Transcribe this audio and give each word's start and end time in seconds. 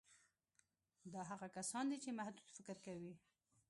دا 1.13 1.21
هغه 1.31 1.47
کسان 1.57 1.83
دي 1.91 1.97
چې 2.03 2.09
محدود 2.19 2.47
فکر 2.57 2.77
کوي 2.85 3.13